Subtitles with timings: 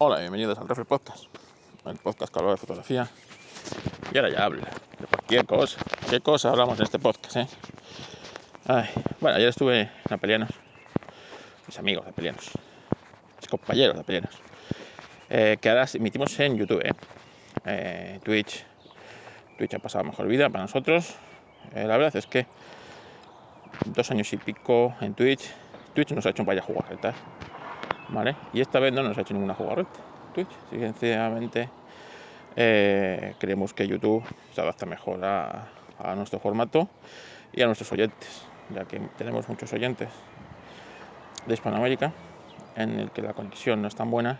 [0.00, 1.24] Hola, bienvenidos al Refre Podcast,
[1.84, 3.08] el podcast que habla de fotografía.
[4.12, 5.80] Y ahora ya hablo de cualquier cosa.
[6.08, 7.48] ¿Qué cosa hablamos en este podcast, eh?
[9.20, 10.50] bueno, ayer estuve en Apelianos,
[11.66, 12.48] mis amigos de Apelianos,
[13.40, 14.38] mis compañeros de Apelianos,
[15.30, 16.92] eh, que ahora emitimos en YouTube, eh.
[17.64, 18.20] eh.
[18.22, 18.64] Twitch.
[19.58, 21.16] Twitch ha pasado mejor vida para nosotros.
[21.74, 22.46] Eh, la verdad es que
[23.84, 25.50] dos años y pico en Twitch,
[25.94, 26.86] Twitch nos ha hecho un vaya jugar,
[28.52, 29.90] Y esta vez no nos ha hecho ninguna jugarreta
[30.34, 31.68] Twitch, sinceramente
[32.56, 35.68] eh, creemos que YouTube se adapta mejor a,
[36.16, 36.88] nuestro formato
[37.52, 38.44] y a nuestros oyentes,
[38.74, 40.08] ya que tenemos muchos oyentes
[41.46, 42.12] de Hispanoamérica
[42.76, 44.38] en el que la conexión no es tan buena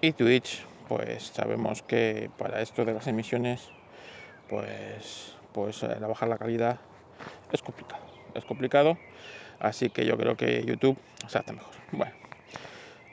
[0.00, 3.68] y Twitch pues sabemos que para esto de las emisiones
[4.48, 6.78] pues pues eh, bajar la calidad
[7.52, 8.02] es complicado
[8.34, 8.96] es complicado
[9.60, 10.96] así que yo creo que YouTube
[11.28, 11.74] se adapta mejor.
[11.92, 12.21] Bueno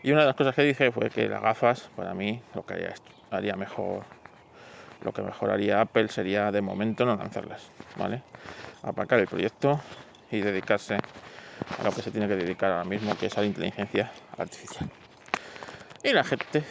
[0.02, 2.94] y una de las cosas que dije fue que las gafas, para mí, lo que
[3.32, 4.04] haría, mejor,
[5.04, 8.22] lo que mejoraría Apple sería de momento no lanzarlas, ¿vale?
[8.84, 9.80] Aparcar el proyecto
[10.32, 13.48] y dedicarse a lo que se tiene que dedicar ahora mismo, que es a la
[13.48, 14.90] inteligencia artificial.
[16.04, 16.64] Y la gente,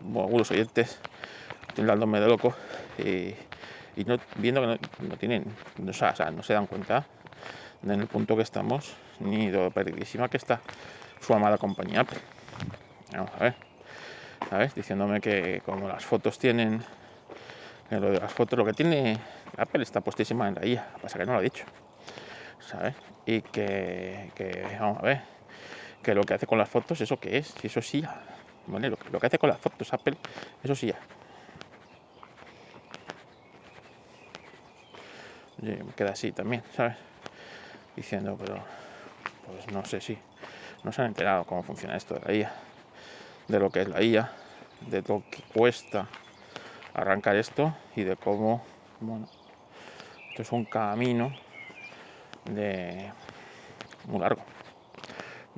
[0.00, 0.98] algunos oyentes,
[1.76, 2.54] dándome de loco
[2.98, 3.34] y,
[4.04, 5.44] no, viendo que no, tienen,
[5.78, 7.06] o no se dan cuenta
[7.84, 10.60] en el punto que estamos, ni lo perdidísima que está
[11.20, 12.18] su amada compañía Apple.
[13.14, 13.54] Vamos a ver.
[14.48, 14.74] ¿Sabes?
[14.74, 16.84] Diciéndome que como las fotos tienen.
[17.90, 19.20] lo de las fotos, lo que tiene
[19.56, 20.98] Apple está puestísima en la IA.
[21.00, 21.64] Pasa que no lo ha dicho.
[22.58, 22.96] ¿Sabes?
[23.24, 25.20] Y que, vamos a ver.
[26.02, 27.48] Que lo que hace con las fotos, ¿eso qué es?
[27.48, 27.80] Si eso.
[28.66, 28.90] ¿Vale?
[28.90, 30.16] Lo, que hace con las fotos Apple,
[30.62, 31.02] eso sí IA.
[35.58, 36.96] Y me queda así también, ¿sabes?
[37.94, 38.64] Diciendo, pero
[39.46, 40.18] pues no sé si
[40.82, 42.73] no se han enterado cómo funciona esto de la IA
[43.48, 44.30] de lo que es la IA,
[44.80, 46.06] de lo que cuesta
[46.94, 48.64] arrancar esto y de cómo,
[49.00, 49.26] bueno,
[50.28, 51.32] esto es un camino
[52.44, 53.12] de
[54.06, 54.42] muy largo.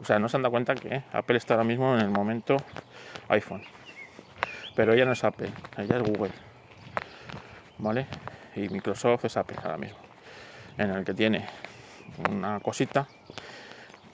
[0.01, 2.63] O sea, no se han dado cuenta que Apple está ahora mismo en el momento
[3.29, 3.63] iPhone.
[4.75, 6.33] Pero ella no es Apple, ella es Google.
[7.79, 8.07] ¿Vale?
[8.55, 9.99] Y Microsoft es Apple ahora mismo.
[10.77, 11.47] En el que tiene
[12.31, 13.07] una cosita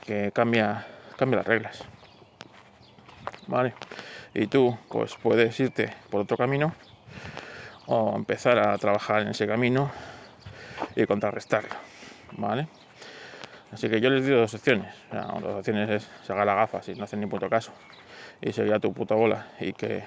[0.06, 1.84] que cambia, cambia las reglas.
[4.34, 6.72] Y tú, pues puedes irte por otro camino
[7.86, 9.90] o empezar a trabajar en ese camino
[10.96, 11.74] y contrarrestarlo,
[12.32, 12.66] ¿vale?
[13.72, 14.94] Así que yo les digo dos opciones.
[15.10, 17.72] dos opciones es sacar las gafas y no hacer ni puto caso
[18.40, 20.04] y seguir a tu puta bola y que,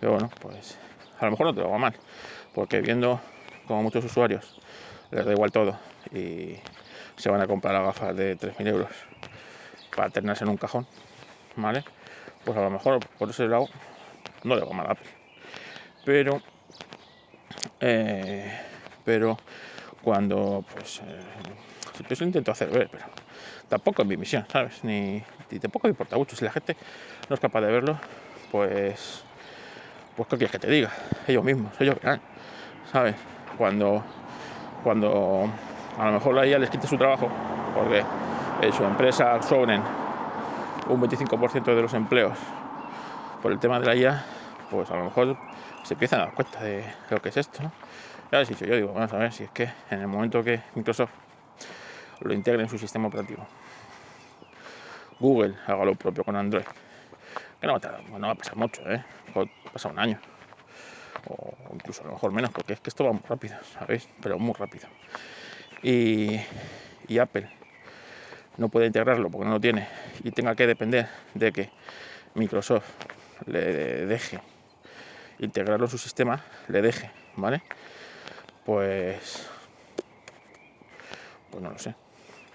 [0.00, 0.78] bueno, pues
[1.20, 1.94] a lo mejor no te lo va mal,
[2.52, 3.20] porque viendo
[3.66, 4.54] como muchos usuarios
[5.10, 5.78] les da igual todo
[6.12, 6.56] y
[7.16, 8.90] se van a comprar las gafas de 3.000 euros
[9.94, 10.86] para tenerse en un cajón,
[11.56, 11.84] ¿vale?
[12.48, 13.68] Pues a lo mejor por ese lado
[14.42, 14.96] no le va mal.
[16.02, 16.40] Pero,
[17.78, 18.50] eh,
[19.04, 19.38] pero
[20.00, 21.20] cuando, pues, eh,
[22.08, 23.04] yo lo intento hacer ver, pero
[23.68, 24.82] tampoco es mi misión, ¿sabes?
[24.82, 25.22] Ni,
[25.60, 26.36] tampoco me importa mucho.
[26.36, 26.74] Si la gente
[27.28, 27.98] no es capaz de verlo,
[28.50, 29.22] pues,
[30.16, 30.90] pues, ¿qué quieres que te diga?
[31.26, 32.22] Ellos mismos, ellos verán,
[32.90, 33.14] ¿sabes?
[33.58, 34.02] Cuando,
[34.82, 35.50] cuando
[35.98, 37.28] a lo mejor la IA les quite su trabajo,
[37.74, 38.02] porque
[38.62, 40.07] en su empresa sobren
[40.88, 42.38] un 25% de los empleos
[43.42, 44.24] por el tema de la IA,
[44.70, 45.36] pues a lo mejor
[45.82, 47.62] se empiezan a dar cuenta de lo que es esto.
[47.62, 47.72] ¿no?
[48.32, 50.60] Ya les he yo digo, vamos a ver si es que en el momento que
[50.74, 51.10] Microsoft
[52.20, 53.46] lo integre en su sistema operativo,
[55.20, 56.64] Google haga lo propio con Android,
[57.60, 59.04] que no va a, pasar mucho, ¿eh?
[59.72, 60.18] pasa un año,
[61.28, 64.08] o incluso a lo mejor menos, porque es que esto va muy rápido, ¿sabéis?
[64.22, 64.88] Pero muy rápido.
[65.82, 66.38] Y
[67.18, 67.57] Apple
[68.58, 69.88] no puede integrarlo porque no lo tiene
[70.22, 71.70] y tenga que depender de que
[72.34, 72.86] Microsoft
[73.46, 74.40] le deje
[75.38, 77.62] integrarlo en su sistema, le deje, ¿vale?
[78.64, 79.48] Pues,
[81.50, 81.94] pues no lo sé,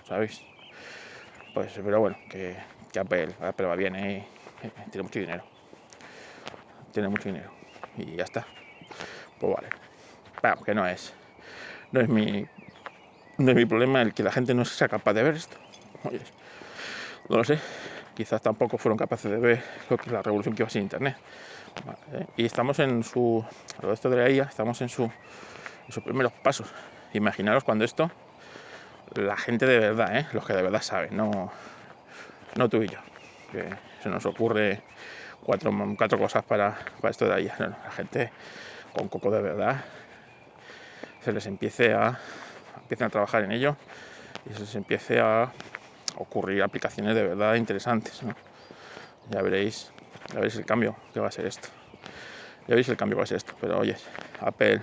[0.08, 0.42] ¿sabéis?
[1.54, 2.58] Pues, pero bueno, que,
[3.00, 4.28] Apple, va bien, ¿eh?
[4.92, 5.44] tiene mucho dinero,
[6.92, 7.52] tiene mucho dinero
[7.98, 8.46] y ya está.
[9.40, 9.70] Pues vale,
[10.66, 11.14] que no es,
[11.92, 12.46] no es mi,
[13.38, 15.58] no es mi problema el que la gente no sea capaz de ver esto.
[16.04, 16.22] Oye,
[17.30, 17.60] no lo sé,
[18.14, 21.18] quizás tampoco fueron capaces de ver lo que la revolución que iba a ser Internet.
[22.36, 23.46] Y estamos en su,
[23.82, 25.10] lo esto de la IA, estamos en, su,
[25.90, 26.74] sus primeros pasos.
[27.14, 28.12] Imaginaros cuando esto,
[29.16, 30.28] la gente de verdad, ¿eh?
[30.34, 31.52] los que de verdad saben, no,
[32.56, 33.00] no tú y yo,
[33.52, 34.82] que se nos ocurre
[35.42, 37.56] cuatro, cuatro cosas para, para esto de la IA.
[37.60, 38.32] la gente
[38.92, 39.84] con coco de verdad
[41.24, 42.20] se les empiece a,
[42.82, 43.78] empiecen a trabajar en ello
[44.46, 45.54] y se les empiece a
[46.18, 48.22] ocurrir aplicaciones de verdad interesantes.
[49.30, 49.92] Ya veréis
[50.32, 51.68] ya veis el cambio que va a ser esto.
[52.68, 53.54] Ya veis el cambio que va a ser esto.
[53.60, 53.96] Pero oye,
[54.40, 54.82] Apple,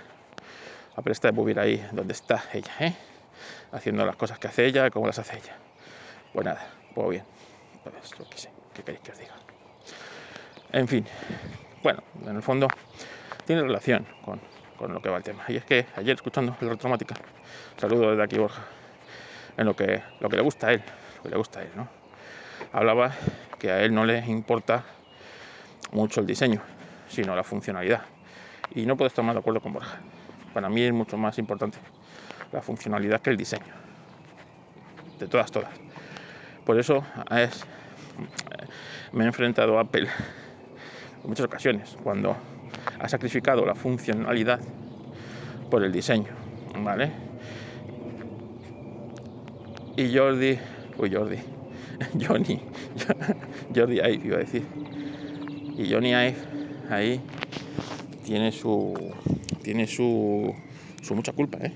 [0.96, 2.94] Apple está de ir ahí donde está ella, ¿eh?
[3.72, 5.56] Haciendo las cosas que hace ella, como las hace ella.
[6.32, 7.24] Pues nada, pues bien.
[7.82, 9.34] Pues lo que sé, ¿qué queréis que os diga?
[10.72, 11.04] En fin,
[11.82, 12.68] bueno, en el fondo
[13.46, 14.40] tiene relación con,
[14.76, 15.44] con lo que va el tema.
[15.48, 17.14] Y es que ayer escuchando el retromática,
[17.76, 18.62] saludo desde aquí Borja,
[19.56, 20.82] en lo que, lo que le gusta a él,
[21.28, 21.88] le gusta a él, ¿no?
[22.72, 23.12] Hablaba
[23.58, 24.84] que a él no le importa
[25.92, 26.60] mucho el diseño,
[27.08, 28.02] sino la funcionalidad.
[28.74, 29.98] Y no puedo estar más de acuerdo con Borja.
[30.54, 31.78] Para mí es mucho más importante
[32.52, 33.72] la funcionalidad que el diseño.
[35.18, 35.70] De todas, todas.
[36.64, 37.64] Por eso es,
[39.12, 40.08] me he enfrentado a Apple
[41.22, 42.36] en muchas ocasiones, cuando
[42.98, 44.60] ha sacrificado la funcionalidad
[45.70, 46.32] por el diseño,
[46.78, 47.12] ¿vale?
[49.96, 50.58] Y Jordi,
[51.00, 51.38] uy Jordi,
[52.20, 52.60] Johnny,
[53.74, 54.62] Jordi Ive iba a decir,
[55.76, 56.36] y Johnny Ive
[56.90, 57.20] ahí
[58.24, 58.94] tiene su,
[59.62, 60.54] tiene su,
[61.00, 61.72] su mucha culpa, ¿eh?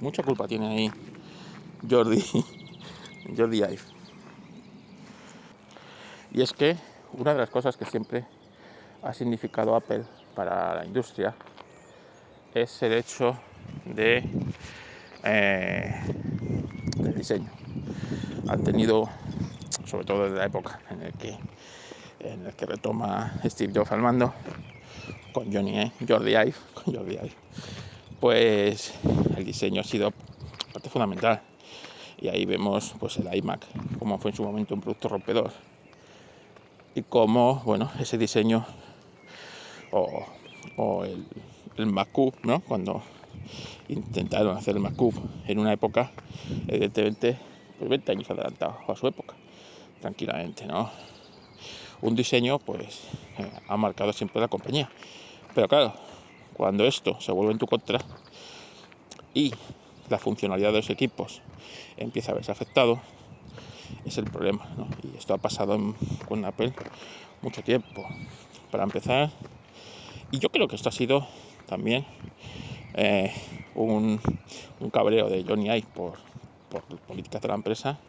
[0.00, 0.90] Mucha culpa tiene ahí
[1.88, 2.22] Jordi,
[3.36, 3.80] Jordi Ive.
[6.32, 6.76] Y es que
[7.14, 8.24] una de las cosas que siempre
[9.02, 10.04] ha significado Apple
[10.34, 11.34] para la industria
[12.54, 13.36] es el hecho
[13.84, 14.24] de
[15.24, 15.94] eh,
[16.96, 17.50] del diseño.
[18.48, 19.08] Han tenido,
[19.86, 21.36] sobre todo desde la época en el que
[22.20, 24.32] en el que retoma Steve Jobs al mando
[25.32, 27.32] con Johnny eh, Jordi Ive, con Jordi Ive,
[28.20, 28.94] pues
[29.36, 30.12] el diseño ha sido
[30.72, 31.42] parte fundamental.
[32.20, 33.66] Y ahí vemos pues el iMac,
[33.98, 35.50] como fue en su momento un producto rompedor.
[36.94, 38.64] Y cómo, bueno, ese diseño
[39.90, 40.24] o,
[40.76, 41.26] o el,
[41.76, 41.86] el
[42.44, 42.60] ¿no?
[42.60, 43.02] Cuando
[43.88, 45.14] intentaron hacer el Macub
[45.48, 46.12] en una época,
[46.68, 47.38] evidentemente,
[47.82, 49.34] pues 20 años adelantado a su época,
[50.00, 50.88] tranquilamente, ¿no?
[52.00, 53.00] Un diseño, pues,
[53.38, 54.88] eh, ha marcado siempre la compañía.
[55.52, 55.92] Pero claro,
[56.52, 57.98] cuando esto se vuelve en tu contra
[59.34, 59.52] y
[60.08, 61.42] la funcionalidad de los equipos
[61.96, 63.02] empieza a verse afectado,
[64.04, 64.64] es el problema.
[65.02, 65.76] Y esto ha pasado
[66.28, 66.72] con Apple
[67.40, 68.06] mucho tiempo.
[68.70, 69.32] Para empezar,
[70.30, 71.26] y yo creo que esto ha sido
[71.66, 72.06] también
[72.94, 73.32] eh,
[73.74, 74.20] un,
[74.78, 76.31] un, cabreo de Johnny Ive por,
[76.72, 78.00] por políticas de la empresa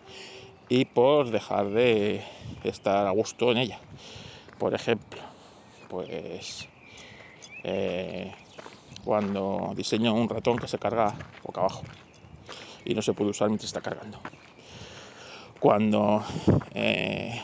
[0.69, 2.23] y por dejar de
[2.63, 3.79] estar a gusto en ella.
[4.57, 5.21] Por ejemplo,
[5.89, 6.69] pues
[7.63, 8.33] eh,
[9.03, 11.13] cuando diseño un ratón que se carga
[11.43, 11.83] boca abajo
[12.85, 14.17] y no se puede usar mientras está cargando.
[15.59, 16.23] Cuando
[16.73, 17.41] eh,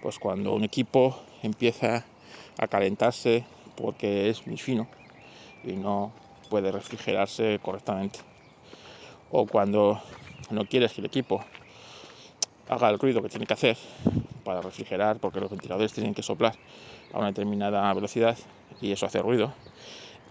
[0.00, 2.04] pues cuando un equipo empieza
[2.58, 3.46] a calentarse
[3.76, 4.88] porque es muy fino
[5.62, 6.12] y no
[6.48, 8.20] puede refrigerarse correctamente.
[9.30, 10.00] O cuando
[10.50, 11.44] no quieres que el equipo
[12.68, 13.76] haga el ruido que tiene que hacer
[14.44, 16.54] para refrigerar porque los ventiladores tienen que soplar
[17.12, 18.38] a una determinada velocidad
[18.80, 19.54] y eso hace ruido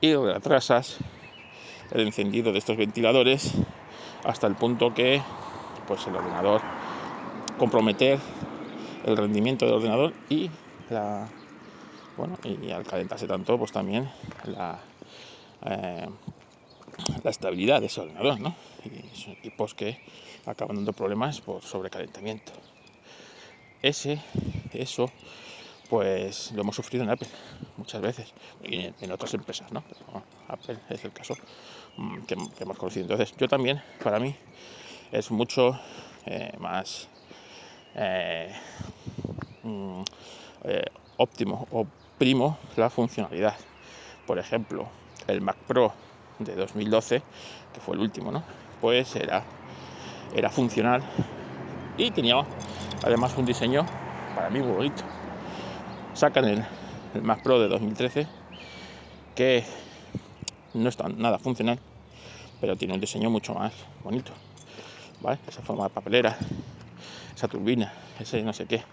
[0.02, 0.98] y retrasas
[1.92, 3.54] el encendido de estos ventiladores
[4.24, 5.24] hasta el punto que
[5.86, 6.62] pues el ordenador
[7.58, 8.20] comprometer
[9.04, 10.52] el rendimiento del ordenador y
[10.90, 11.32] la
[12.18, 14.10] bueno, y al calentarse tanto, pues también
[14.46, 14.80] la,
[15.68, 16.08] eh,
[17.24, 18.56] la estabilidad de ese ordenador, ¿no?
[18.86, 19.98] Y son equipos que
[20.46, 22.52] acaban dando problemas por sobrecalentamiento.
[23.82, 24.20] Ese,
[24.74, 25.12] eso,
[25.90, 27.28] pues lo hemos sufrido en Apple
[27.78, 28.34] muchas veces
[28.64, 29.84] y en, otras empresas, ¿no?
[29.84, 31.36] Pero Apple es el caso
[31.98, 33.04] mm, que, hemos conocido.
[33.04, 34.36] Entonces, yo también, para mí,
[35.12, 35.80] es mucho
[36.26, 37.08] eh, más
[37.96, 38.54] eh,
[39.64, 40.02] mm,
[40.64, 40.86] eh,
[41.18, 41.86] óptimo o
[42.18, 43.56] primo la funcionalidad.
[44.26, 44.90] Por ejemplo,
[45.28, 45.94] el Mac Pro
[46.40, 47.24] de 2012,
[47.74, 48.44] que fue el último, ¿no?
[48.82, 49.44] Pues era,
[50.34, 51.04] era funcional
[51.98, 52.36] y tenía
[53.04, 53.86] además un diseño
[54.36, 55.04] para mí muy bonito.
[56.14, 56.66] Sacan el,
[57.14, 58.28] el Pro de 2013
[59.36, 59.64] que
[60.74, 61.80] no está nada funcional,
[62.60, 64.32] pero tiene un diseño mucho más bonito.
[65.22, 65.40] ¿Vale?
[65.48, 66.38] Esa forma de papelera,
[67.36, 68.84] esa turbina, ese no sé qué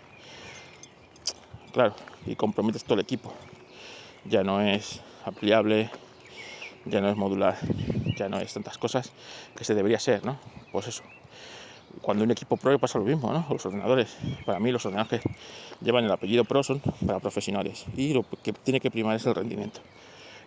[1.75, 3.35] claro, y comprometes todo el equipo.
[4.25, 5.91] Ya no es ampliable,
[6.87, 7.57] ya no es modular,
[8.17, 9.13] ya no es tantas cosas
[9.57, 10.37] que se debería ser, ¿no?
[10.73, 11.03] Pues eso.
[12.03, 13.47] Cuando un equipo pro pasa lo mismo, ¿no?
[13.51, 15.29] Los ordenadores, para mí los ordenadores que
[15.81, 19.35] llevan el apellido pro son para profesionales y lo que tiene que primar es el
[19.35, 19.81] rendimiento.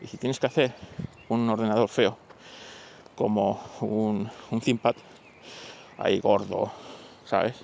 [0.02, 0.74] Y si tienes que hacer
[1.30, 2.18] un ordenador feo,
[3.16, 4.96] como un, un ThinkPad,
[5.98, 6.72] ahí gordo,
[7.26, 7.56] ¿sabes?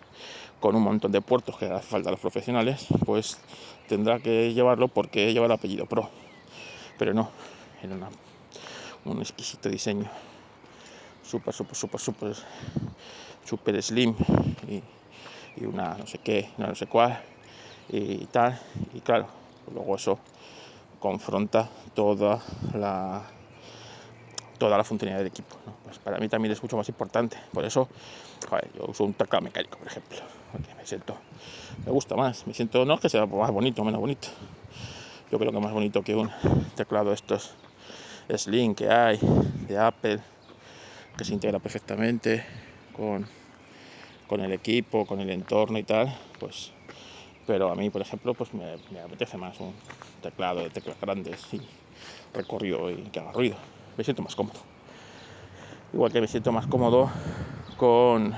[0.63, 3.37] con un montón de puertos que hace falta a los profesionales, pues
[3.89, 6.09] tendrá que llevarlo porque lleva el apellido Pro.
[6.97, 7.31] Pero no,
[7.81, 8.07] era una,
[9.05, 10.09] un exquisito diseño.
[11.23, 12.35] Súper, súper, súper, súper,
[13.45, 14.15] súper slim
[14.67, 14.83] y,
[15.65, 17.19] una no sé qué, no sé cuál.
[17.89, 18.59] y tal.
[18.93, 19.27] Y claro,
[19.73, 20.19] luego eso
[20.99, 22.41] confronta toda
[22.73, 23.23] la
[24.57, 25.57] toda la funcionalidad del equipo.
[25.83, 27.37] Pues para mí también es mucho más importante.
[27.51, 27.89] Por eso,
[28.73, 30.19] yo uso un teclado mecánico, por ejemplo,
[30.51, 31.17] porque me siento,
[31.85, 32.47] me gusta más.
[32.47, 34.29] Me siento, no es que sea más bonito menos bonito.
[35.31, 36.31] Yo creo que más bonito que un
[36.75, 37.55] teclado estos
[38.35, 39.19] Slim que hay
[39.67, 40.19] de Apple,
[41.17, 42.43] que se integra perfectamente
[42.91, 43.27] con,
[44.27, 46.71] con el equipo, con el entorno y tal, pues
[47.45, 49.73] pero a mí, por ejemplo, pues me, apetece más un
[50.21, 51.61] teclado de teclas grandes y
[52.33, 53.57] recorrido y que haga ruido
[53.97, 54.59] me siento más cómodo.
[55.93, 57.11] Igual que me siento más cómodo
[57.77, 58.33] con,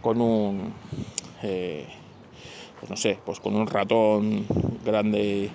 [0.00, 0.72] con un,
[1.42, 1.86] eh,
[2.78, 4.46] pues no sé, pues con un ratón
[4.84, 5.50] grande,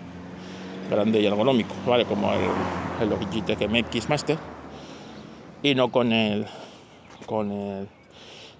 [0.90, 2.06] grande y ergonómico, ¿vale?
[2.06, 2.52] Como el,
[3.00, 4.40] el Logitech MX Master
[5.62, 6.46] y no con el,
[7.26, 7.88] con el,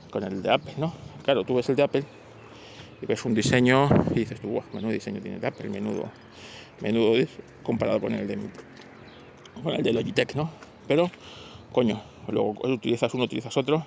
[0.10, 0.94] con el de Apple, ¿no?
[1.24, 2.04] Claro, tú ves el de Apple
[3.02, 6.10] y ves un diseño y dices tú, wow, menudo diseño tiene el de Apple, menudo,
[6.82, 7.26] menudo
[7.62, 8.40] comparado con el de
[9.62, 10.50] con el de Logitech, ¿no?
[10.88, 11.12] Pero,
[11.72, 13.86] coño, luego utilizas uno, utilizas otro,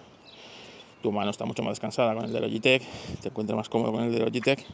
[1.02, 2.82] tu mano está mucho más descansada con el de Logitech,
[3.22, 4.64] te encuentras más cómodo con el de Logitech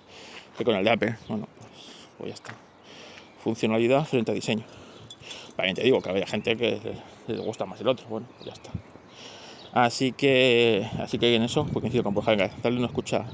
[0.57, 1.17] que con el de Apple.
[1.29, 1.71] Bueno, pues,
[2.19, 2.55] pues ya está.
[3.43, 4.65] Funcionalidad frente a diseño.
[5.57, 6.81] También te digo que había gente que
[7.27, 8.71] les gusta más el otro, bueno, pues ya está.
[9.73, 12.33] Así que, así que en eso, pues coincido con Borja.
[12.33, 13.25] Venga, darle una escucha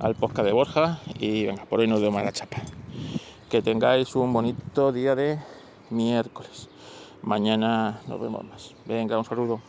[0.00, 2.58] al podcast de Borja y venga, por hoy nos vemos la chapa.
[3.48, 5.38] Que tengáis un bonito día de
[5.90, 6.68] miércoles.
[7.22, 8.74] Mañana nos vemos más.
[8.86, 9.60] Venga, un saludo.